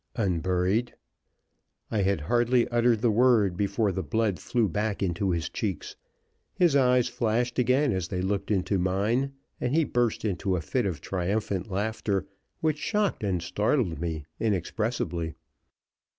"Unburied." 0.15 0.95
I 1.91 2.01
had 2.01 2.21
hardly 2.21 2.67
uttered 2.69 3.01
the 3.03 3.11
word 3.11 3.55
before 3.55 3.91
the 3.91 4.01
blood 4.01 4.39
flew 4.39 4.67
back 4.67 5.03
into 5.03 5.29
his 5.29 5.47
cheeks; 5.47 5.95
his 6.55 6.75
eyes 6.75 7.07
flashed 7.07 7.59
again 7.59 7.91
as 7.91 8.07
they 8.07 8.19
looked 8.23 8.49
into 8.49 8.79
mine, 8.79 9.33
and 9.59 9.75
he 9.75 9.83
burst 9.83 10.25
into 10.25 10.55
a 10.55 10.61
fit 10.61 10.87
of 10.87 11.01
triumphant 11.01 11.69
laughter, 11.69 12.25
which 12.61 12.79
shocked 12.79 13.23
and 13.23 13.43
startled 13.43 14.01
me 14.01 14.25
inexpressibly. 14.39 15.35